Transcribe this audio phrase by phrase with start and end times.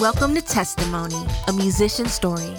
[0.00, 2.54] Welcome to Testimony, a musician story.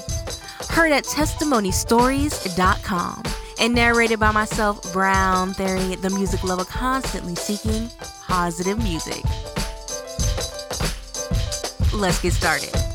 [0.68, 3.24] Heard at testimonystories.com
[3.62, 7.90] and narrated by myself, Brown Theory, the music lover constantly seeking
[8.28, 9.24] positive music.
[11.94, 12.89] Let's get started.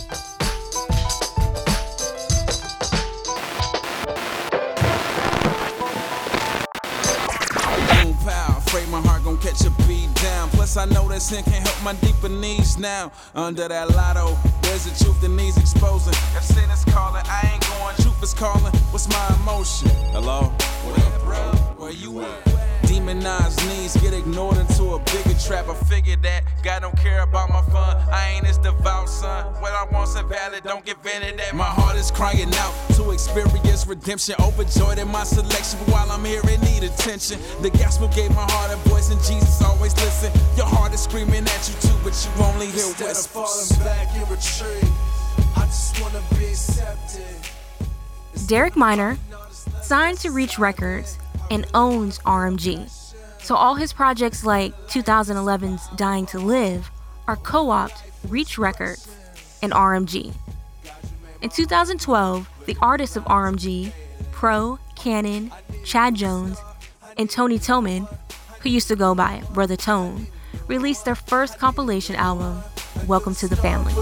[10.84, 13.10] I know that sin can't help my deeper needs now.
[13.34, 16.12] Under that lotto, there's a truth that needs exposing.
[16.36, 17.96] If sin is calling, I ain't going.
[18.02, 18.74] Truth is calling.
[18.92, 19.88] What's my emotion?
[20.12, 20.52] Hello?
[20.84, 21.38] What up, bro?
[21.78, 22.73] Where you at?
[22.94, 25.68] Demonized needs get ignored into a bigger trap.
[25.68, 27.96] I figured that God don't care about my fun.
[28.08, 29.52] I ain't his devout son.
[29.60, 31.54] What I want's invalid, don't get vented at.
[31.54, 34.36] My heart is crying out to experience redemption.
[34.38, 37.40] Overjoyed in my selection, but while I'm here, it need attention.
[37.62, 40.30] The gospel gave my heart a voice, and Jesus always listen.
[40.56, 43.72] Your heart is screaming at you too, but you only hear Instead whispers.
[43.72, 44.92] Of falling back in retreat,
[45.56, 47.50] I just wanna be accepted.
[48.46, 49.18] Derek Minor,
[49.82, 51.18] signed to Reach Records
[51.50, 52.88] and owns RMG.
[53.40, 56.90] So all his projects like 2011's Dying to Live
[57.26, 59.08] are co opted Reach Records
[59.62, 60.34] and RMG.
[61.42, 63.92] In 2012, the artists of RMG,
[64.32, 65.52] Pro, Canon,
[65.84, 66.58] Chad Jones,
[67.18, 68.08] and Tony Tillman,
[68.60, 70.26] who used to go by Brother Tone,
[70.66, 72.62] released their first compilation album,
[73.06, 73.92] Welcome to the Family.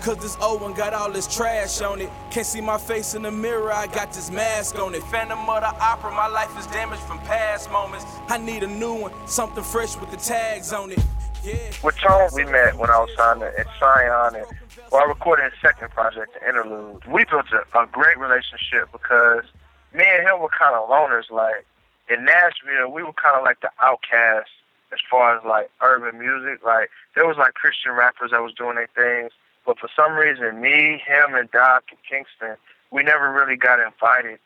[0.00, 2.08] Cause this old one got all this trash on it.
[2.30, 5.02] Can't see my face in the mirror, I got this mask on it.
[5.04, 8.06] Phantom of the opera, my life is damaged from past moments.
[8.28, 11.00] I need a new one, something fresh with the tags on it.
[11.44, 11.54] Yeah.
[11.82, 14.46] With Tone, we met when I was signed at Scion, and
[14.92, 17.04] well, I recorded his second project, The Interlude.
[17.06, 19.44] We built a, a great relationship because
[19.92, 21.30] me and him were kind of loners.
[21.30, 21.66] Like
[22.08, 24.50] in Nashville, we were kind of like the outcasts
[24.92, 26.64] as far as like urban music.
[26.64, 29.32] Like there was like Christian rappers that was doing their things
[29.68, 32.56] but for some reason, me, him, and Doc and Kingston,
[32.90, 34.38] we never really got invited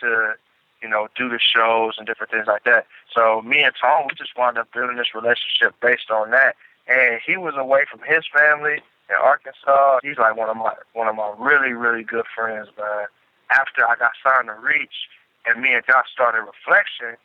[0.00, 0.34] to,
[0.80, 2.86] you know, do the shows and different things like that.
[3.12, 6.54] So me and Tom, we just wound up building this relationship based on that.
[6.86, 9.98] And he was away from his family in Arkansas.
[10.04, 13.06] He's like one of my one of my really really good friends, man.
[13.50, 15.10] After I got signed to Reach,
[15.46, 17.18] and me and Doc started Reflection,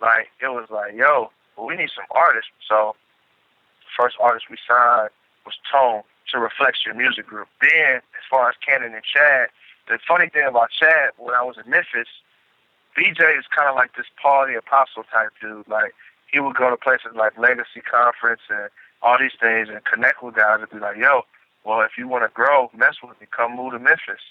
[0.00, 2.50] like it was like, yo, well, we need some artists.
[2.66, 2.96] So
[3.98, 5.10] first artist we signed
[5.44, 6.02] was Tone
[6.32, 7.48] to Reflection music group.
[7.60, 9.48] Then, as far as Canon and Chad,
[9.88, 12.08] the funny thing about Chad, when I was in Memphis,
[12.96, 15.68] BJ is kind of like this Paul the Apostle type dude.
[15.68, 15.94] Like,
[16.32, 18.68] he would go to places like Legacy Conference and
[19.02, 21.22] all these things and connect with guys and be like, yo,
[21.64, 24.22] well, if you want to grow, mess with me, come move to Memphis.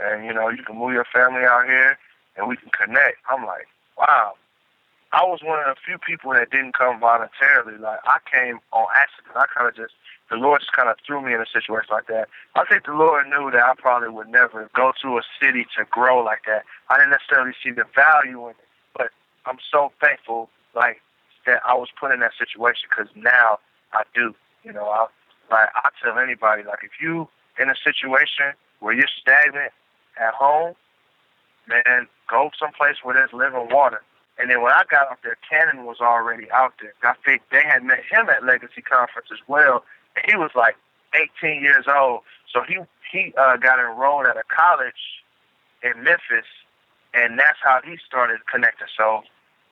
[0.00, 1.98] And, you know, you can move your family out here
[2.36, 3.18] and we can connect.
[3.28, 4.34] I'm like, wow.
[5.16, 7.78] I was one of the few people that didn't come voluntarily.
[7.80, 9.32] Like, I came on accident.
[9.34, 9.94] I kind of just
[10.28, 12.28] the Lord just kind of threw me in a situation like that.
[12.54, 15.86] I think the Lord knew that I probably would never go to a city to
[15.88, 16.64] grow like that.
[16.90, 19.08] I didn't necessarily see the value in it, but
[19.46, 21.00] I'm so thankful, like
[21.46, 23.58] that I was put in that situation because now
[23.94, 24.34] I do.
[24.64, 25.06] You know, I
[25.50, 27.26] like I tell anybody, like if you
[27.58, 29.72] in a situation where you're stagnant
[30.20, 30.74] at home,
[31.66, 34.02] man, go someplace where there's living water.
[34.38, 36.92] And then when I got out there, Canon was already out there.
[37.02, 40.76] I think they had met him at Legacy Conference as well, And he was like
[41.42, 42.20] 18 years old.
[42.52, 42.78] So he
[43.10, 45.22] he uh, got enrolled at a college
[45.82, 46.46] in Memphis,
[47.14, 48.88] and that's how he started connecting.
[48.96, 49.22] So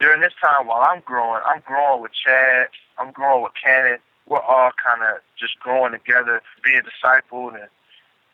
[0.01, 3.99] during this time while I'm growing, I'm growing with Chad, I'm growing with Canon.
[4.27, 7.69] We're all kind of just growing together, being discipled, and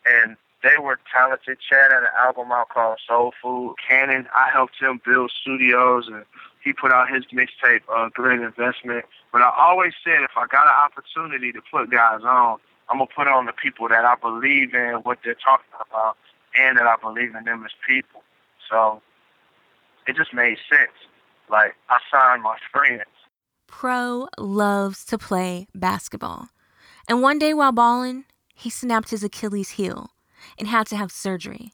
[0.06, 1.58] and they were talented.
[1.60, 3.76] Chad had an album out called Soul Food.
[3.86, 6.24] Canon, I helped him build studios, and
[6.62, 9.06] he put out his mixtape, uh, Great Investment.
[9.32, 12.58] But I always said if I got an opportunity to put guys on,
[12.88, 16.16] I'm gonna put on the people that I believe in what they're talking about,
[16.58, 18.22] and that I believe in them as people.
[18.68, 19.00] So
[20.06, 20.92] it just made sense.
[21.48, 23.04] Like I signed my friends.
[23.66, 26.50] Pro loves to play basketball,
[27.08, 28.24] and one day while balling,
[28.54, 30.10] he snapped his Achilles heel
[30.58, 31.72] and had to have surgery.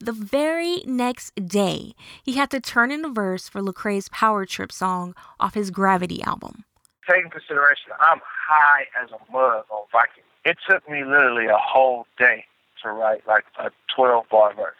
[0.00, 4.72] The very next day, he had to turn in a verse for Lecrae's Power Trip
[4.72, 6.64] song off his Gravity album.
[7.08, 10.24] Taking consideration, I'm high as a mug on Vicodin.
[10.44, 12.44] It took me literally a whole day
[12.82, 14.74] to write like a 12 bar verse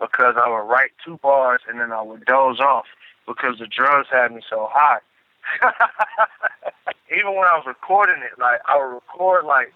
[0.00, 2.86] because I would write two bars and then I would doze off
[3.26, 5.00] because the drugs had me so high.
[7.10, 9.74] even when I was recording it, like I would record like like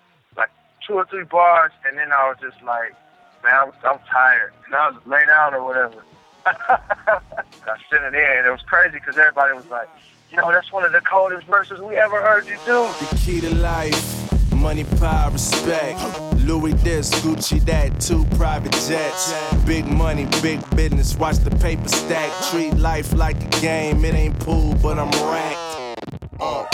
[0.87, 2.95] two or three bars, and then I was just like,
[3.43, 6.03] man, I'm, I'm tired, and I was laid out or whatever.
[6.47, 9.89] I sent it in, and it was crazy because everybody was like,
[10.31, 12.89] you know, that's one of the coldest verses we ever heard you do.
[13.01, 16.01] The key to life, money, power, respect.
[16.39, 19.33] Louis this, Gucci that, two private jets.
[19.65, 22.33] Big money, big business, watch the paper stack.
[22.51, 26.01] Treat life like a game, it ain't pool, but I'm racked.
[26.41, 26.67] Uh,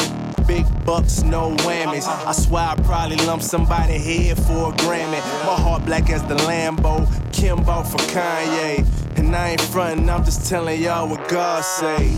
[0.48, 2.08] big bucks, no whammies.
[2.26, 5.20] I swear I probably lump somebody head for a Grammy.
[5.46, 8.84] My heart black as the Lambo, Kimbo for Kanye.
[9.18, 12.14] And I ain't frontin', I'm just telling y'all what God say.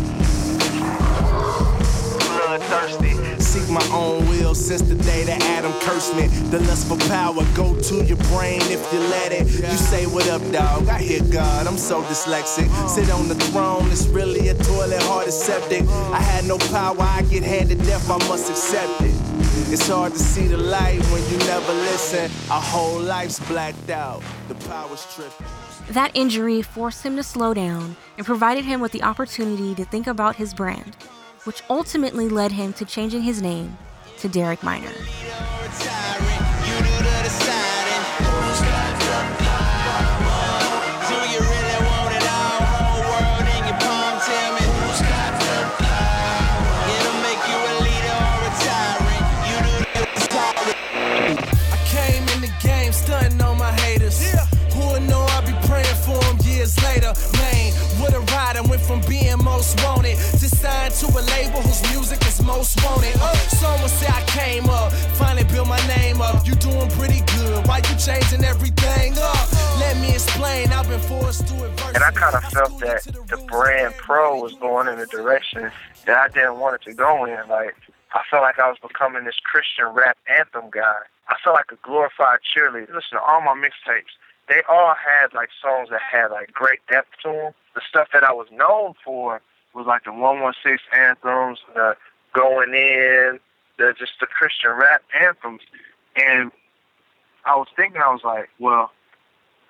[2.37, 3.20] Bloodthirsty.
[3.71, 6.27] My own will since the day that Adam cursed me.
[6.51, 9.47] The lust for power go to your brain if you let it.
[9.47, 10.89] You say, What up, dog?
[10.89, 12.69] I hear God, I'm so dyslexic.
[12.89, 15.83] Sit on the throne, it's really a toilet, heart is septic.
[15.89, 19.15] I had no power, I get handed death, I must accept it.
[19.73, 22.31] It's hard to see the light when you never listen.
[22.51, 25.47] Our whole life's blacked out, the power's tripping.
[25.91, 30.07] That injury forced him to slow down and provided him with the opportunity to think
[30.07, 30.97] about his brand,
[31.45, 33.77] which ultimately led him to changing his name
[34.19, 34.93] to Derek Minor.
[61.01, 63.17] To a label whose music is most wanted.
[63.17, 66.47] Uh, someone say I came up, finally built my name up.
[66.47, 67.67] You doing pretty good.
[67.67, 69.49] Why you changing everything up?
[69.81, 70.69] Let me explain.
[70.69, 71.95] I've been forced through adversity.
[71.95, 75.73] And I kind of felt that the brand pro was going in a direction
[76.05, 77.49] that I didn't want it to go in.
[77.49, 77.77] Like,
[78.13, 81.01] I felt like I was becoming this Christian rap anthem guy.
[81.29, 82.93] I felt like a glorified cheerleader.
[82.93, 84.13] Listen to all my mixtapes.
[84.51, 87.53] They all had like songs that had like great depth to them.
[87.75, 89.41] The stuff that I was known for
[89.75, 91.97] was like the 116 anthems, the
[92.35, 93.39] going in,
[93.79, 95.63] the just the Christian rap anthems.
[96.17, 96.51] And
[97.45, 98.91] I was thinking, I was like, well,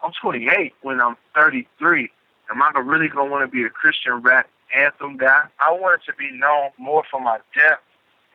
[0.02, 2.11] I'm 28 when I'm 33.
[2.50, 5.44] Am I really gonna want to be a Christian rap anthem guy?
[5.61, 7.82] I wanted to be known more for my depth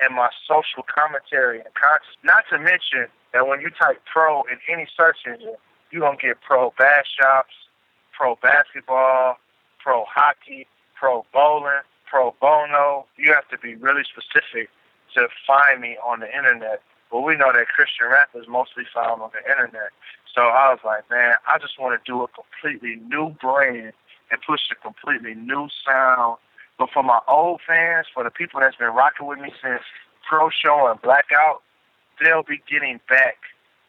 [0.02, 2.16] and my social commentary and conscious.
[2.24, 5.56] Not to mention that when you type pro in any search engine,
[5.92, 7.54] you're gonna get pro bass shops,
[8.14, 9.38] pro basketball,
[9.80, 13.06] pro hockey, pro bowling, pro bono.
[13.18, 14.70] You have to be really specific
[15.14, 16.82] to find me on the internet.
[17.12, 19.92] But we know that Christian rap is mostly found on the internet.
[20.34, 23.94] So I was like, man, I just want to do a completely new brand
[24.32, 26.38] and push a completely new sound.
[26.78, 29.82] But for my old fans, for the people that's been rocking with me since
[30.28, 31.62] Pro Show and Blackout,
[32.22, 33.38] they'll be getting back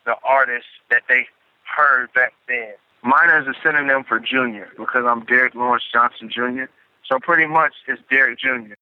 [0.04, 1.26] the artists that they
[1.64, 2.74] heard back then.
[3.02, 6.64] Minor is a synonym for junior because I'm Derek Lawrence Johnson Jr.
[7.08, 8.74] So pretty much it's Derek Jr.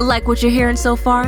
[0.00, 1.24] Like what you're hearing so far?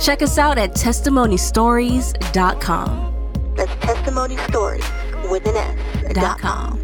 [0.00, 3.54] Check us out at testimonystories.com.
[3.56, 4.84] That's testimony stories
[5.30, 6.14] with an S.
[6.14, 6.78] dot com,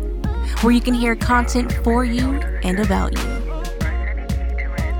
[0.60, 2.32] where you can hear content for you
[2.62, 3.24] and about you.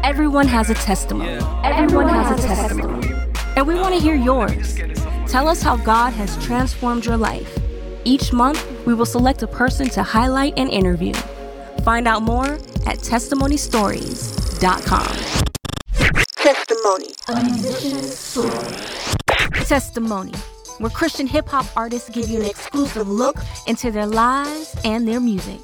[0.03, 1.39] Everyone has a testimony.
[1.65, 3.09] Everyone has a testimony.
[3.57, 4.77] And we want to hear yours.
[5.27, 7.59] Tell us how God has transformed your life.
[8.05, 11.15] Each month, we will select a person to highlight and interview.
[11.83, 15.07] Find out more at testimonystories.com.
[16.37, 17.15] Testimony.
[19.67, 20.33] Testimony,
[20.79, 23.37] where Christian hip hop artists give you an exclusive look
[23.67, 25.61] into their lives and their music.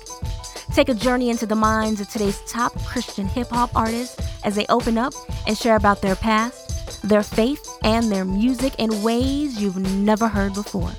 [0.75, 4.67] Take a journey into the minds of today's top Christian hip hop artists as they
[4.69, 5.13] open up
[5.47, 10.55] and share about their past, their faith, and their music in ways you've never heard
[10.55, 10.91] before.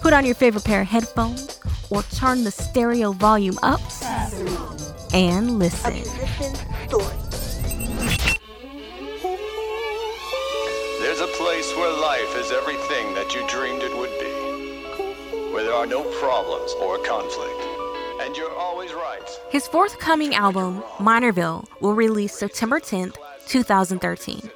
[0.00, 1.58] Put on your favorite pair of headphones
[1.90, 3.80] or turn the stereo volume up
[5.12, 5.92] and listen.
[11.00, 15.52] There's a place where life is everything that you dreamed it would be.
[15.52, 17.60] Where there are no problems or conflict.
[18.20, 19.28] And you're always right.
[19.50, 24.50] His forthcoming album, Minorville, will release September 10th, 2013.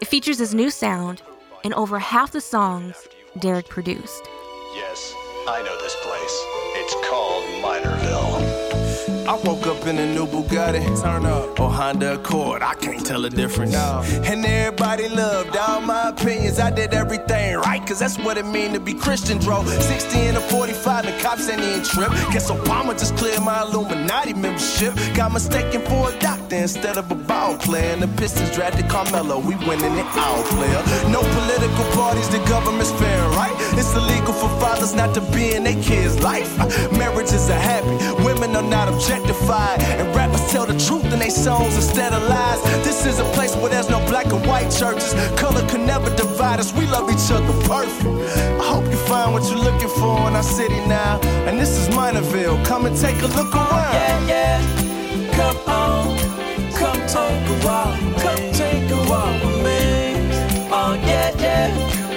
[0.00, 1.22] It features his new sound
[1.64, 3.08] and over half the songs
[3.40, 4.28] Derek produced.
[4.74, 5.12] Yes,
[5.48, 6.44] I know this place.
[6.76, 9.17] It's called Minorville.
[9.28, 11.02] I woke up in a new Bugatti.
[11.02, 11.60] Turn up.
[11.60, 12.62] Or Honda Accord.
[12.62, 13.72] I can't tell the difference.
[13.72, 14.02] No.
[14.24, 16.58] And everybody loved all my opinions.
[16.58, 19.38] I did everything right, cause that's what it mean to be Christian.
[19.40, 19.62] bro.
[19.66, 22.08] 60 in a 45, the cops ain't even trip.
[22.32, 24.94] Guess Obama just cleared my Illuminati membership.
[25.14, 27.92] Got mistaken for a doctor instead of a ball player.
[27.92, 29.40] And the Pistons drafted Carmelo.
[29.40, 30.82] We winning it all, player.
[31.12, 33.54] No political parties, the government's fair, right?
[33.76, 36.56] It's illegal for fathers not to be in their kids' life.
[36.92, 39.82] Marriages are happy, women are not objectified.
[39.82, 42.62] And rappers tell the truth in their songs instead of lies.
[42.84, 45.14] This is a place where there's no black and white churches.
[45.38, 48.06] Color can never divide us, we love each other perfect.
[48.60, 51.20] I hope you find what you're looking for in our city now.
[51.46, 53.94] And this is Minorville, come and take a look around.
[53.94, 56.18] Yeah, yeah, come on,
[56.72, 60.68] come take a walk, come take a walk with me.
[60.70, 62.07] Oh, yeah, yeah.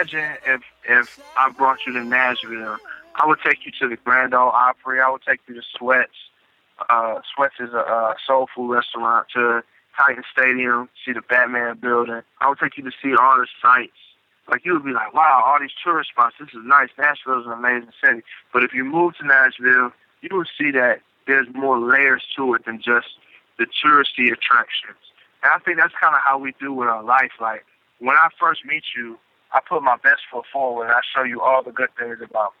[0.00, 2.78] Imagine if if I brought you to Nashville,
[3.16, 4.98] I would take you to the Grand Ole Opry.
[4.98, 6.08] I would take you to Swett's.
[6.88, 9.26] Uh, Swett's is a, a soul food restaurant.
[9.34, 9.62] To
[9.98, 12.22] Titan Stadium, see the Batman building.
[12.40, 13.92] I would take you to see all the sights.
[14.50, 16.36] Like you would be like, wow, all these tourist spots.
[16.40, 16.88] This is nice.
[16.96, 18.22] Nashville is an amazing city.
[18.54, 19.92] But if you move to Nashville,
[20.22, 23.08] you will see that there's more layers to it than just
[23.58, 24.96] the touristy attractions.
[25.42, 27.32] And I think that's kind of how we do with our life.
[27.38, 27.66] Like
[27.98, 29.18] when I first meet you,
[29.52, 32.52] I put my best foot forward and I show you all the good things about
[32.52, 32.60] me.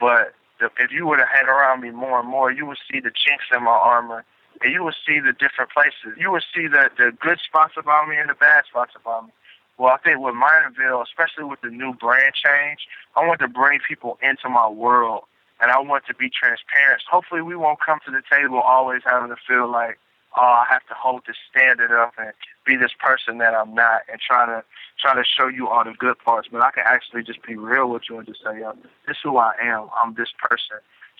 [0.00, 0.34] But
[0.78, 3.46] if you were to hang around me more and more, you would see the chinks
[3.54, 4.24] in my armor
[4.60, 6.18] and you would see the different places.
[6.18, 9.32] You would see the, the good spots about me and the bad spots about me.
[9.78, 12.86] Well, I think with Minorville, especially with the new brand change,
[13.16, 15.24] I want to bring people into my world
[15.60, 17.02] and I want to be transparent.
[17.10, 19.98] Hopefully, we won't come to the table always having to feel like,
[20.36, 22.32] oh, I have to hold this standard up and
[22.66, 24.64] be this person that I'm not and try to
[25.00, 27.90] try to show you all the good parts, but I can actually just be real
[27.90, 28.72] with you and just say, yo,
[29.06, 29.88] this is who I am.
[30.02, 30.78] I'm this person.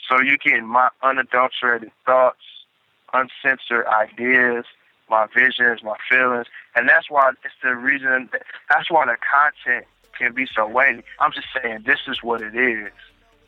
[0.09, 2.43] So you get my unadulterated thoughts,
[3.13, 4.65] uncensored ideas,
[5.09, 8.29] my visions, my feelings, and that's why it's the reason.
[8.69, 11.03] That's why the content can be so weighty.
[11.21, 12.93] I'm just saying this is what it is.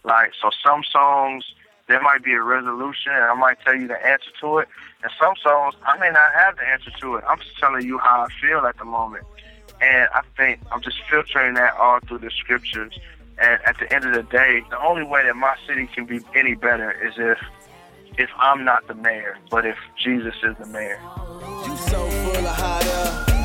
[0.04, 1.44] Like so, some songs
[1.86, 4.68] there might be a resolution, and I might tell you the answer to it.
[5.02, 7.24] And some songs I may not have the answer to it.
[7.28, 9.24] I'm just telling you how I feel at the moment.
[9.80, 12.98] And I think I'm just filtering that all through the scriptures.
[13.38, 16.20] And at the end of the day, the only way that my city can be
[16.34, 17.38] any better is if
[18.16, 21.00] if I'm not the mayor, but if Jesus is the mayor.
[21.66, 22.84] You so full of hot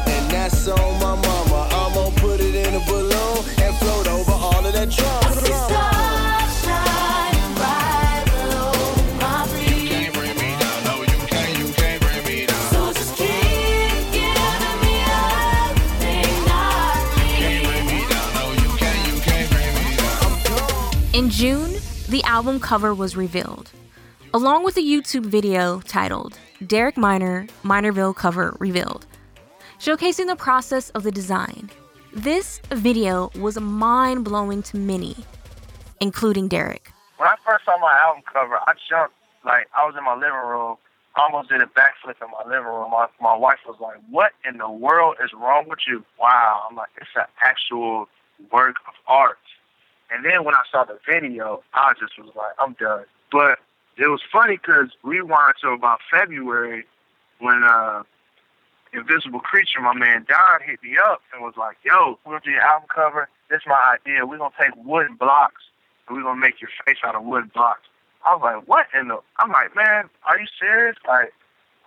[0.08, 1.68] and that's on my mama.
[1.72, 5.89] I'm gonna put it in a balloon and float over all of that drama.
[21.30, 21.76] In June,
[22.08, 23.70] the album cover was revealed,
[24.34, 29.06] along with a YouTube video titled Derek Minor Minorville Cover Revealed,
[29.80, 31.70] showcasing the process of the design.
[32.16, 35.16] This video was mind blowing to many,
[36.02, 36.92] including Derek.
[37.18, 39.14] When I first saw my album cover, I jumped
[39.46, 40.78] like I was in my living room,
[41.16, 42.90] almost did a backflip in my living room.
[42.90, 46.04] My, my wife was like, What in the world is wrong with you?
[46.20, 46.66] Wow.
[46.68, 48.08] I'm like, It's an actual
[48.52, 49.38] work of art.
[50.12, 53.06] And then when I saw the video, I just was like, I'm done.
[53.32, 53.60] But
[53.98, 56.86] it was funny because we rewind to about February
[57.40, 58.04] when uh,
[58.94, 62.46] Invisible Creature, my man Don, hit me up and was like, yo, we're going to
[62.50, 63.30] do your album cover.
[63.50, 64.26] This is my idea.
[64.26, 65.62] We're going to take wooden blocks
[66.08, 67.88] and we're going to make your face out of wooden blocks.
[68.26, 69.20] I was like, what in the?
[69.38, 70.98] I'm like, man, are you serious?
[71.08, 71.34] Like,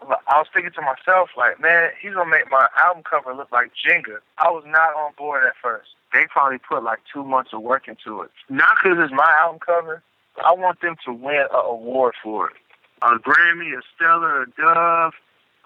[0.03, 3.71] I was thinking to myself, like, man, he's gonna make my album cover look like
[3.79, 4.19] Jenga.
[4.39, 7.89] I was not on board at first they probably put like two months of work
[7.89, 8.31] into it.
[8.49, 10.03] Not because it's my album cover.
[10.45, 12.57] I want them to win an award for it.
[13.03, 15.13] A Grammy, a Stellar, a Dove,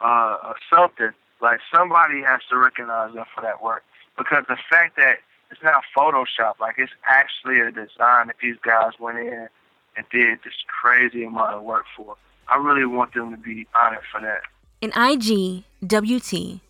[0.01, 1.11] uh, something.
[1.41, 3.85] Like somebody has to recognize them for that work.
[4.17, 5.19] Because the fact that
[5.51, 9.49] it's not Photoshop, like it's actually a design that these guys went in
[9.97, 12.17] and did this crazy amount of work for.
[12.49, 14.43] I really want them to be honored for that.
[14.81, 16.61] In IG, WT,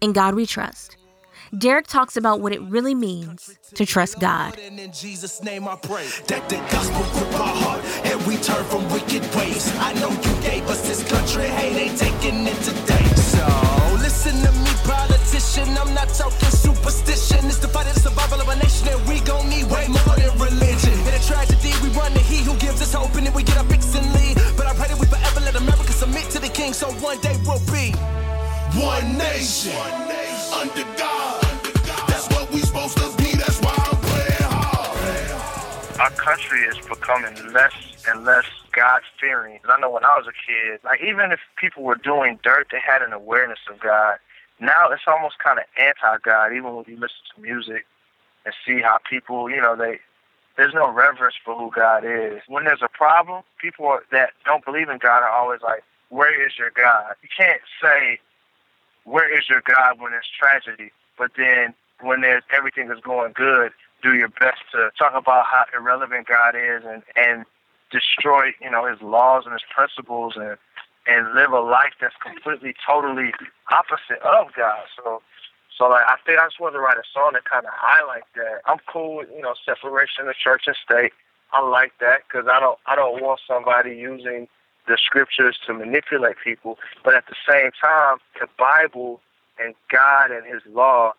[0.00, 0.96] In God We Trust,
[1.56, 4.58] Derek talks about what it really means to trust God.
[4.58, 8.84] In Jesus' name I pray that the gospel grip our heart and we turn from
[8.92, 9.72] wicked ways.
[9.78, 13.04] I know you gave us this country, hey, they taking it today.
[13.16, 13.44] So
[13.96, 15.68] listen to me, politician.
[15.78, 17.46] I'm not talking superstition.
[17.46, 20.16] It's the fight of the survival of a nation, and we gon' need way more
[20.16, 20.92] than religion.
[21.08, 23.56] In a tragedy, we run to He who gives us hope, and then we get
[23.56, 24.36] and lead.
[24.56, 27.36] But I pray that we forever let America submit to the King, so one day
[27.46, 27.92] we'll be
[28.76, 29.72] one nation,
[30.52, 31.07] under God.
[35.98, 37.72] Our country is becoming less
[38.06, 39.58] and less God fearing.
[39.68, 42.80] I know when I was a kid, like even if people were doing dirt, they
[42.80, 44.18] had an awareness of God.
[44.60, 47.86] Now it's almost kind of anti God, even when you listen to music
[48.44, 49.98] and see how people, you know, they
[50.56, 52.42] there's no reverence for who God is.
[52.48, 56.58] When there's a problem, people that don't believe in God are always like, "Where is
[56.58, 58.18] your God?" You can't say,
[59.04, 63.72] "Where is your God?" when there's tragedy, but then when there's everything is going good,
[64.02, 67.44] do your best to talk about how irrelevant God is and and
[67.90, 70.56] destroy, you know, His laws and His principles and
[71.06, 73.32] and live a life that's completely, totally
[73.70, 74.84] opposite of God.
[74.96, 75.22] So.
[75.76, 78.24] So like I think I just wanted to write a song that kind of highlight
[78.34, 78.62] that.
[78.66, 81.12] I'm cool with you know separation of church and state.
[81.52, 84.48] I like that because I don't I don't want somebody using
[84.88, 86.78] the scriptures to manipulate people.
[87.04, 89.20] But at the same time, the Bible
[89.58, 91.12] and God and His law,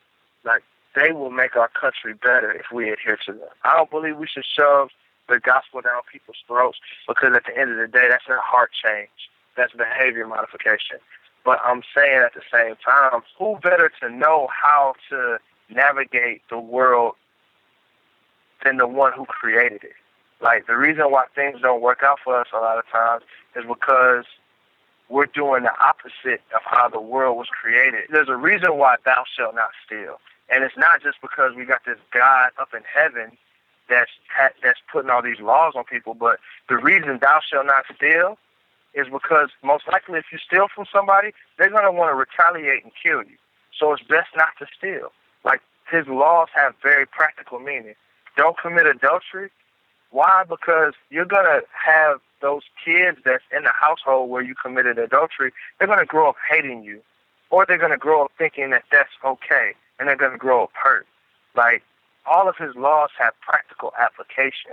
[0.43, 0.63] like
[0.95, 3.49] they will make our country better if we adhere to them.
[3.63, 4.89] I don't believe we should shove
[5.27, 8.71] the gospel down people's throats because at the end of the day, that's not heart
[8.83, 9.09] change.
[9.55, 10.97] That's behavior modification.
[11.45, 15.37] But I'm saying at the same time, who better to know how to
[15.69, 17.15] navigate the world
[18.63, 19.93] than the one who created it?
[20.41, 23.23] Like the reason why things don't work out for us a lot of times
[23.55, 24.25] is because
[25.09, 28.05] we're doing the opposite of how the world was created.
[28.09, 30.19] There's a reason why thou shalt not steal.
[30.51, 33.37] And it's not just because we got this God up in heaven
[33.89, 36.39] that's ha- that's putting all these laws on people, but
[36.69, 38.37] the reason thou shalt not steal
[38.93, 42.91] is because most likely if you steal from somebody, they're to want to retaliate and
[43.01, 43.37] kill you.
[43.77, 45.11] So it's best not to steal.
[45.45, 47.95] Like his laws have very practical meaning.
[48.37, 49.51] Don't commit adultery.
[50.11, 50.43] Why?
[50.47, 55.87] Because you're to have those kids that's in the household where you committed adultery, they're
[55.99, 57.01] to grow up hating you.
[57.49, 59.73] Or they're going to grow up thinking that that's okay.
[59.99, 61.07] And they're going to grow up hurt.
[61.55, 61.83] Like,
[62.25, 64.71] all of his laws have practical application.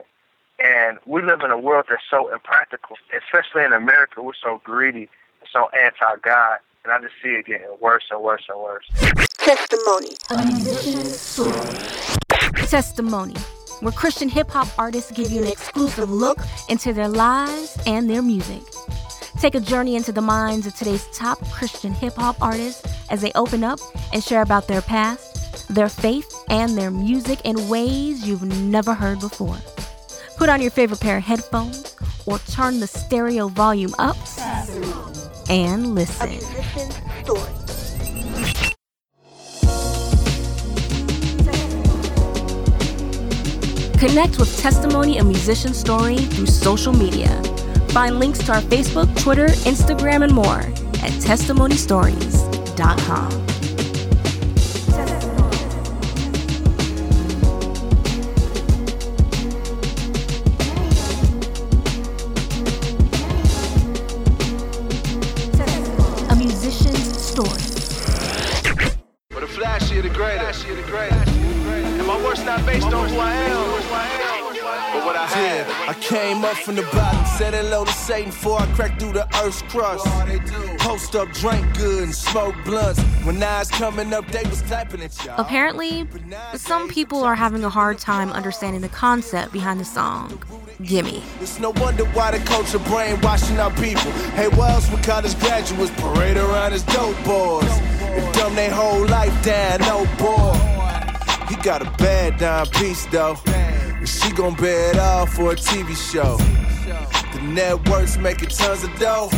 [0.59, 4.23] And we live in a world that's so impractical, especially in America.
[4.23, 5.09] We're so greedy,
[5.41, 6.59] and so anti God.
[6.85, 8.87] And I just see it getting worse and worse and worse.
[9.39, 10.17] Testimony.
[12.69, 13.35] Testimony,
[13.81, 18.23] where Christian hip hop artists give you an exclusive look into their lives and their
[18.23, 18.63] music.
[19.39, 23.33] Take a journey into the minds of today's top Christian hip hop artists as they
[23.35, 23.79] open up
[24.13, 29.21] and share about their past, their faith, and their music in ways you've never heard
[29.21, 29.59] before.
[30.39, 31.95] Put on your favorite pair of headphones
[32.25, 34.17] or turn the stereo volume up
[35.51, 36.39] and listen.
[43.99, 47.43] Connect with Testimony, and musician story through social media.
[47.97, 53.33] Find links to our Facebook, Twitter, Instagram, and more at testimonystories.com.
[66.29, 67.49] A musician's story.
[69.31, 70.45] But the flashier the greater.
[71.99, 73.56] And my work's not based on who I am,
[76.07, 79.63] came up from the bottom, said hello to Satan before I cracked through the earth's
[79.63, 80.07] crust.
[80.79, 83.01] Post up, drank good, and smoke blunts.
[83.25, 85.35] When I coming up, they was typing at y'all.
[85.39, 86.07] Apparently,
[86.55, 90.41] some people are having a hard time understanding the concept behind the song
[90.83, 91.23] Gimme.
[91.41, 94.13] It's no wonder why the culture brainwashing our people.
[94.37, 97.71] Hey, what else would college graduates parade around as dope boys?
[98.01, 100.55] And dumb their whole life down, no boy.
[101.49, 103.37] He got a bad dime piece though.
[104.07, 106.37] And she gon' bear it all for a TV show.
[107.35, 109.29] The networks making tons of dough.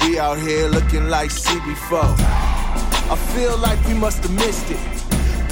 [0.00, 2.16] We out here looking like CB4.
[3.12, 4.80] I feel like we must have missed it.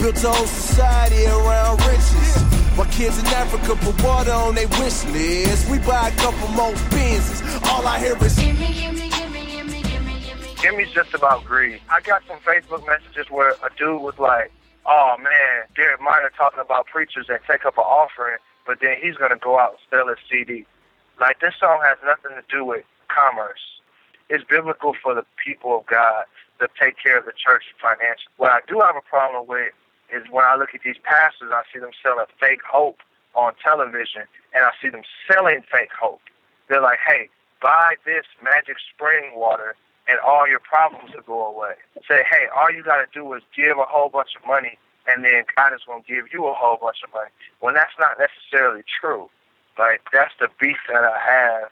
[0.00, 2.42] Built a whole society around riches.
[2.74, 5.68] My kids in Africa put water on their wish list.
[5.68, 7.44] We buy a couple more Benzes.
[7.68, 8.34] All I hear is
[10.62, 11.82] Gimmy's just about greed.
[11.90, 14.50] I got some Facebook messages where a dude was like,
[14.88, 19.16] "Oh man, Derek Minor talking about preachers that take up an offering, but then he's
[19.16, 20.66] gonna go out and sell his CD."
[21.20, 23.80] Like this song has nothing to do with commerce.
[24.28, 26.24] It's biblical for the people of God
[26.60, 28.32] to take care of the church financially.
[28.36, 29.72] What I do have a problem with
[30.10, 32.98] is when I look at these pastors, I see them selling fake hope
[33.34, 34.22] on television,
[34.54, 36.22] and I see them selling fake hope.
[36.68, 37.28] They're like, "Hey,
[37.60, 39.76] buy this magic spring water,
[40.08, 41.74] and all your problems will go away.
[42.08, 45.24] Say, hey, all you got to do is give a whole bunch of money, and
[45.24, 47.30] then God is going to give you a whole bunch of money.
[47.60, 49.28] When that's not necessarily true.
[49.78, 51.70] Like that's the beef that I have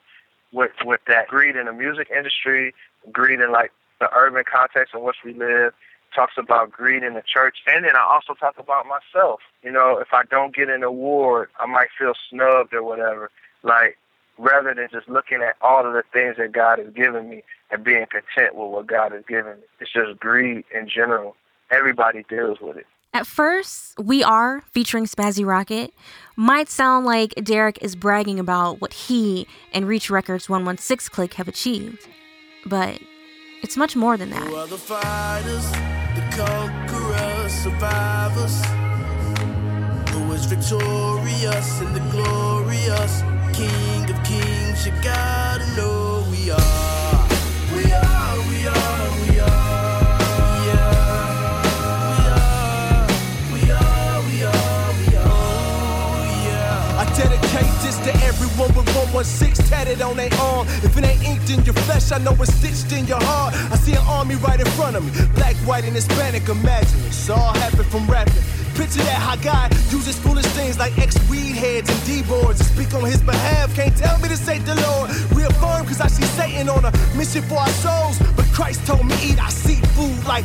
[0.53, 2.73] with with that greed in the music industry,
[3.11, 5.73] greed in like the urban context in which we live.
[6.15, 9.41] Talks about greed in the church, and then I also talk about myself.
[9.63, 13.31] You know, if I don't get an award, I might feel snubbed or whatever.
[13.65, 13.99] Like
[14.39, 17.83] rather than just looking at all of the things that God has given me and
[17.85, 19.63] being content with what God has given me.
[19.81, 21.37] It's just greed in general.
[21.71, 22.87] Everybody deals with it.
[23.13, 25.93] At first, We Are, featuring Spazzy Rocket,
[26.37, 31.49] might sound like Derek is bragging about what he and Reach Records 116 Clique have
[31.49, 32.07] achieved.
[32.67, 33.01] But
[33.63, 34.69] it's much more than that.
[34.69, 35.71] the fighters,
[36.15, 38.63] the conquerors, survivors.
[40.11, 43.23] Who is victorious and the glorious
[43.57, 44.06] King
[44.77, 44.87] kings?
[44.87, 47.29] You gotta know we are.
[47.75, 50.27] We are, we are, we are.
[50.67, 51.07] Yeah
[53.53, 59.67] We are We are, we are, we are I dedicate this to everyone with 116
[59.67, 60.67] tatted on their arm.
[60.83, 63.55] If it ain't inked in your flesh, I know it's stitched in your heart.
[63.73, 66.49] I see an army right in front of me, black, white, and Hispanic.
[66.49, 68.43] Imagine it's all happened from rapping.
[68.77, 69.21] Picture that
[69.91, 73.75] uses foolish things like ex-weed heads and D-boards to speak on his behalf.
[73.75, 75.11] Can't tell me the Lord.
[75.33, 78.19] Reaffirm cause I see Satan on a mission for our souls.
[78.37, 79.39] But Christ told me eat
[80.29, 80.45] like.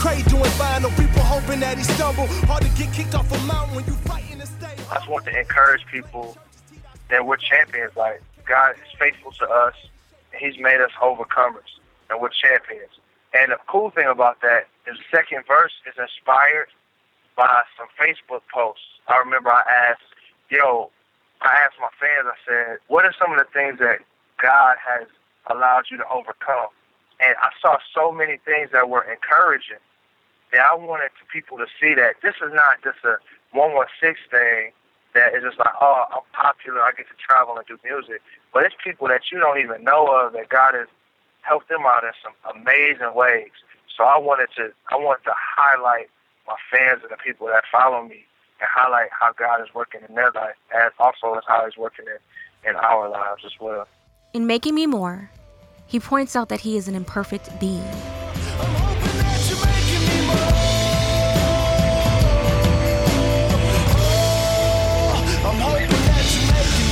[0.00, 2.26] Cray doing fine, people hoping that he stumble.
[2.48, 3.94] Hard to get kicked off a mountain when you.
[4.90, 6.36] I just want to encourage people
[7.10, 7.94] that we're champions.
[7.96, 9.74] Like God is faithful to us.
[10.36, 11.78] He's made us overcomers,
[12.08, 12.90] and we're champions.
[13.32, 16.68] And the cool thing about that is the second verse is inspired
[17.36, 18.84] by some Facebook posts.
[19.08, 20.02] I remember I asked,
[20.50, 20.90] yo,
[21.40, 24.00] I asked my fans, I said, what are some of the things that
[24.40, 25.08] God has
[25.50, 26.68] allowed you to overcome?
[27.20, 29.80] And I saw so many things that were encouraging
[30.52, 33.16] that I wanted people to see that this is not just a
[33.52, 34.72] 116 thing
[35.14, 38.22] that is just like, oh, I'm popular, I get to travel and do music.
[38.52, 40.86] But it's people that you don't even know of that God has
[41.42, 43.52] helped them out in some amazing ways.
[43.96, 46.08] So I wanted to I wanted to highlight
[46.50, 48.24] my fans and the people that follow me
[48.60, 52.06] and highlight how God is working in their life as also as how he's working
[52.06, 53.86] in, in our lives as well.
[54.34, 55.30] In Making Me More,
[55.86, 57.84] he points out that he is an imperfect being.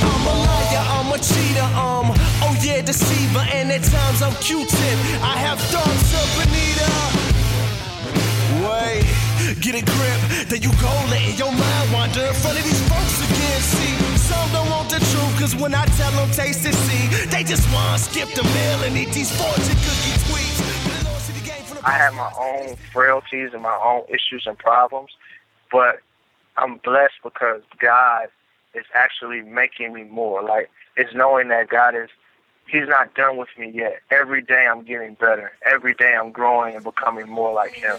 [0.01, 2.11] I'm a liar, I'm a cheater, um,
[2.43, 4.99] oh yeah, deceiver, and at times I'm Q-tip.
[5.21, 7.18] I have thoughts of Benita.
[9.59, 12.81] Wait, get a grip, then you go letting your mind wander in front of these
[12.87, 13.61] folks again.
[13.61, 17.43] See, some don't want the truth, cause when I tell them taste and see, they
[17.43, 21.83] just wanna skip the meal and eat these fortune cookie tweets.
[21.83, 25.11] I have my own frailties and my own issues and problems,
[25.71, 25.99] but
[26.57, 28.27] I'm blessed because God
[28.73, 30.41] is actually making me more.
[30.41, 32.09] Like, it's knowing that God is
[32.67, 34.01] He's not done with me yet.
[34.11, 35.53] Every day I'm getting better.
[35.65, 37.97] Every day I'm growing and becoming more like Him.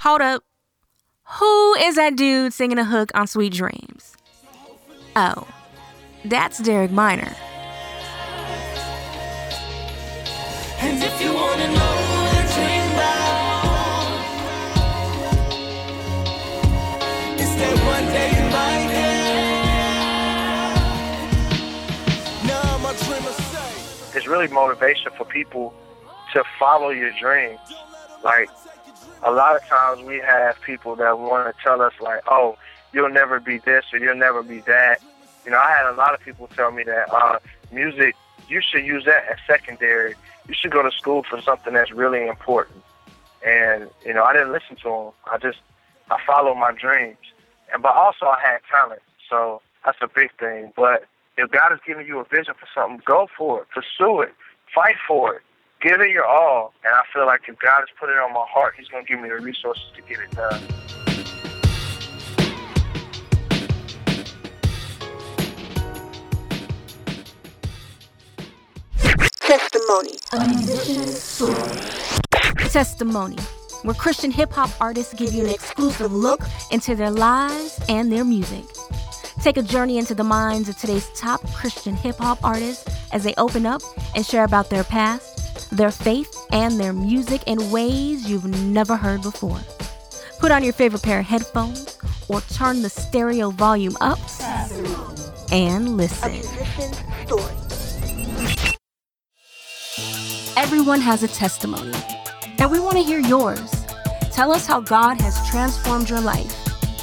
[0.00, 0.44] Hold up.
[1.40, 4.16] Who is that dude singing a hook on Sweet Dreams?
[5.16, 5.48] Oh,
[6.24, 7.34] that's Derek Minor.
[10.80, 14.14] And if you wanna know what I dream about,
[17.40, 19.26] it's that one day in my head.
[22.46, 24.16] Now my dreamer say.
[24.16, 25.74] It's really motivation for people
[26.34, 27.58] to follow your dreams.
[28.22, 28.48] Like,
[29.22, 32.56] a lot of times we have people that want to tell us like, oh,
[32.92, 35.02] you'll never be this or you'll never be that.
[35.44, 37.38] You know, I had a lot of people tell me that uh,
[37.72, 38.14] music,
[38.48, 40.14] you should use that as secondary.
[40.46, 42.82] You should go to school for something that's really important.
[43.46, 45.10] And you know, I didn't listen to them.
[45.30, 45.58] I just
[46.10, 47.18] I followed my dreams.
[47.72, 50.72] And but also I had talent, so that's a big thing.
[50.74, 51.04] But
[51.36, 54.34] if God is giving you a vision for something, go for it, pursue it,
[54.74, 55.42] fight for it
[55.80, 56.72] give it your all.
[56.84, 59.08] And I feel like if God has put it on my heart, He's going to
[59.08, 60.62] give me the resources to get it done.
[69.40, 70.18] Testimony.
[72.70, 73.36] Testimony,
[73.82, 78.24] where Christian hip hop artists give you an exclusive look into their lives and their
[78.24, 78.64] music.
[79.42, 83.34] Take a journey into the minds of today's top Christian hip hop artists as they
[83.38, 83.80] open up
[84.14, 85.27] and share about their past,
[85.70, 89.60] their faith, and their music in ways you've never heard before.
[90.38, 94.18] Put on your favorite pair of headphones or turn the stereo volume up
[95.50, 96.32] and listen.
[100.56, 101.92] Everyone has a testimony,
[102.58, 103.84] and we want to hear yours.
[104.32, 106.54] Tell us how God has transformed your life.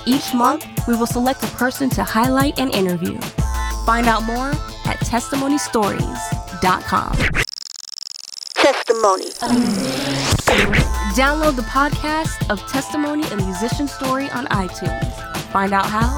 [0.05, 3.17] Each month, we will select a person to highlight and interview.
[3.85, 4.49] Find out more
[4.85, 7.44] at testimonystories.com.
[9.05, 9.29] Testimony.
[11.13, 15.13] Download the podcast of Testimony a Musician Story on iTunes.
[15.51, 16.09] Find out how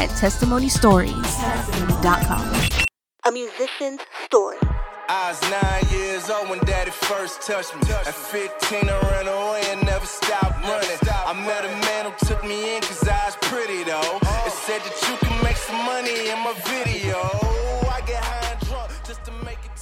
[0.00, 2.86] at testimonystories.com.
[3.26, 4.56] A musician's story.
[5.10, 7.82] I was nine years old when daddy first touched me.
[7.92, 10.88] At 15, I ran away and never stopped running.
[11.04, 14.18] I met a man who took me in cause I was pretty though.
[14.46, 17.31] It said that you can make some money in my video.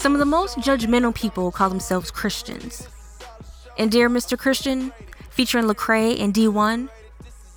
[0.01, 2.89] Some of the most judgmental people call themselves Christians.
[3.77, 4.39] And Dear Mr.
[4.39, 4.93] Christian,
[5.29, 6.89] featuring Lecrae and Dee-1,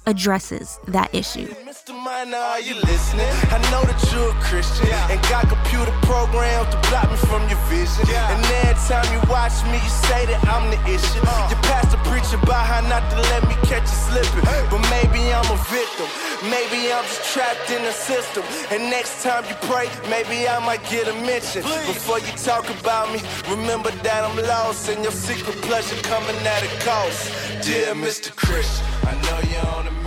[0.05, 1.47] addresses that issue.
[1.91, 3.27] Minor, are you listening?
[3.51, 7.59] I know that you're a Christian and got computer programs to block me from your
[7.67, 8.07] vision.
[8.07, 11.19] And every time you watch me, you say that I'm the issue.
[11.27, 11.51] Uh.
[11.51, 14.47] Your pastor preaching about how not to let me catch you slipping.
[14.71, 16.07] But maybe I'm a victim.
[16.47, 18.47] Maybe I'm just trapped in the system.
[18.71, 21.67] And next time you pray, maybe I might get a mention.
[21.83, 23.19] Before you talk about me,
[23.51, 27.27] remember that I'm lost and your secret pleasure coming at a cost.
[27.59, 28.31] Dear Mr.
[28.31, 30.02] Christian, I know you're on a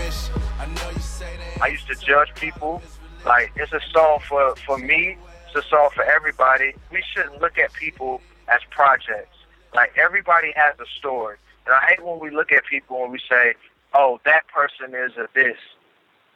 [1.60, 2.82] I used to judge people.
[3.24, 5.16] Like it's a song for for me.
[5.46, 6.74] It's a song for everybody.
[6.92, 9.36] We shouldn't look at people as projects.
[9.74, 13.20] Like everybody has a story, and I hate when we look at people and we
[13.28, 13.54] say,
[13.94, 15.58] "Oh, that person is a this,"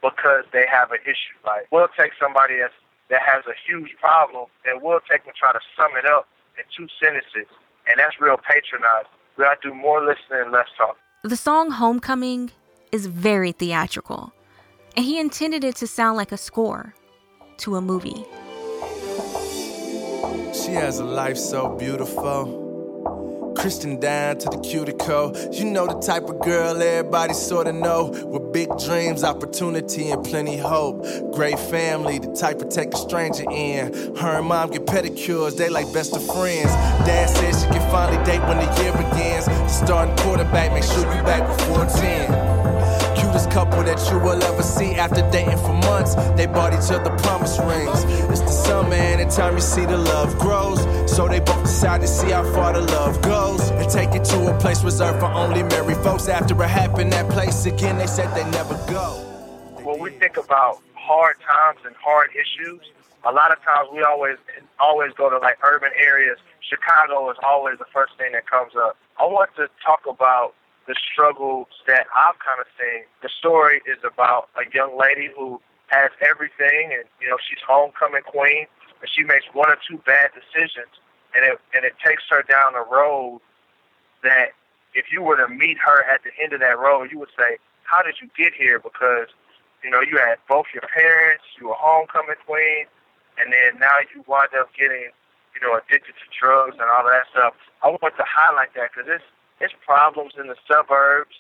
[0.02, 1.36] because they have an issue.
[1.44, 2.74] Like we'll take somebody that's
[3.10, 6.26] that has a huge problem, and we'll take and try to sum it up
[6.58, 7.50] in two sentences,
[7.86, 9.10] and that's real patronizing.
[9.36, 10.96] We gotta do more listening and less talk.
[11.22, 12.50] The song Homecoming
[12.92, 14.32] is very theatrical,
[14.96, 16.94] and he intended it to sound like a score
[17.58, 18.24] to a movie.
[20.52, 22.68] She has a life so beautiful.
[23.56, 25.36] Christian down to the cuticle.
[25.52, 28.10] You know the type of girl everybody sorta know.
[28.24, 31.04] With big dreams, opportunity, and plenty hope.
[31.34, 34.16] Great family, the type to take a stranger in.
[34.16, 36.72] Her and mom get pedicures, they like best of friends.
[37.04, 39.46] Dad says she can finally date when the year begins.
[39.46, 42.59] The starting quarterback, make sure you back before 10 cutest couple
[43.90, 46.14] that you will ever see after dating for months.
[46.36, 48.04] They bought each other promise rings.
[48.30, 50.80] It's the summer, and anytime you see the love grows.
[51.10, 54.54] So they both decide to see how far the love goes and take it to
[54.54, 56.28] a place reserved for only married folks.
[56.28, 59.06] After it happened, that place again, they said they never go.
[59.82, 62.82] when we think about hard times and hard issues,
[63.24, 64.36] a lot of times we always
[64.78, 66.38] always go to like urban areas.
[66.60, 68.96] Chicago is always the first thing that comes up.
[69.18, 70.54] I want to talk about
[70.90, 73.06] the struggles that I've kind of seen.
[73.22, 78.26] The story is about a young lady who has everything, and you know she's homecoming
[78.26, 78.66] queen,
[78.98, 80.90] and she makes one or two bad decisions,
[81.30, 83.38] and it and it takes her down a road
[84.26, 84.50] that
[84.98, 87.62] if you were to meet her at the end of that road, you would say,
[87.86, 89.30] "How did you get here?" Because
[89.86, 92.90] you know you had both your parents, you were homecoming queen,
[93.38, 95.14] and then now you wind up getting
[95.54, 97.54] you know addicted to drugs and all that stuff.
[97.86, 101.36] I want to highlight that because it's it's problems in the suburbs,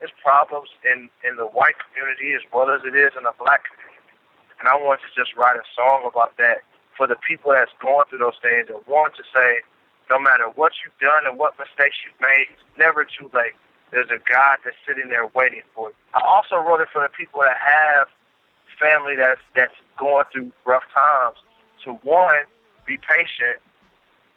[0.00, 3.64] it's problems in in the white community as well as it is in the black
[3.64, 4.12] community.
[4.60, 6.62] And I want to just write a song about that
[6.96, 9.60] for the people that's going through those things and want to say,
[10.10, 13.56] no matter what you've done and what mistakes you've made, it's never too late.
[13.90, 15.94] There's a God that's sitting there waiting for you.
[16.14, 18.08] I also wrote it for the people that have
[18.80, 21.38] family that's that's going through rough times.
[21.84, 22.44] To one,
[22.86, 23.58] be patient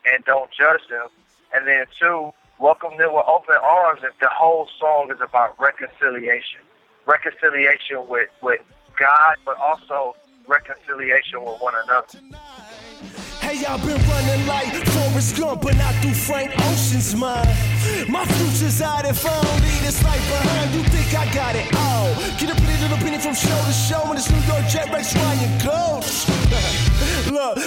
[0.06, 1.08] and don't judge them,
[1.54, 4.02] and then two, welcome them with open arms.
[4.04, 6.62] if the whole song is about reconciliation,
[7.06, 8.62] reconciliation with with
[8.98, 10.16] God, but also
[10.48, 12.20] reconciliation with one another.
[13.42, 17.48] Hey, been running like Forrest Gump, but not through Frank Ocean's mind.
[18.10, 20.74] My future's out if I don't leave this life behind.
[20.74, 22.16] You think I got it all?
[22.40, 26.26] Get a pretty little penny from show to show, this New York Jet Ryan goes.
[27.32, 27.58] Look,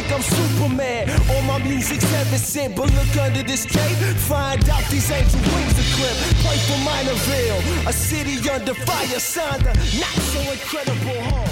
[0.00, 1.10] think I'm Superman.
[1.30, 3.96] All my music's heaven sent, but look under this cape.
[4.28, 6.20] Find out these angel wings are clipped.
[6.44, 9.18] Play for Minorville, a city under fire.
[9.18, 11.48] Signed the not so incredible home.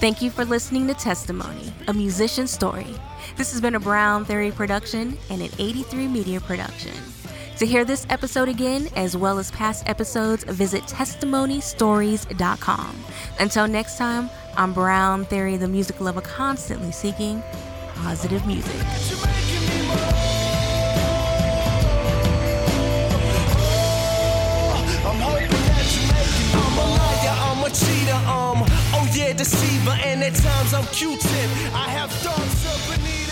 [0.00, 2.94] Thank you for listening to Testimony, a musician's story.
[3.36, 6.92] This has been a Brown Theory production and an 83 Media production.
[7.58, 12.96] To hear this episode again, as well as past episodes, visit testimonystories.com.
[13.38, 17.42] Until next time, I'm Brown Theory, the music lover constantly seeking
[17.94, 18.74] positive music.
[27.74, 28.62] cheater, um,
[28.94, 31.50] oh yeah, deceiver, and at times I'm Q-tip.
[31.74, 33.23] I have thoughts of Benita.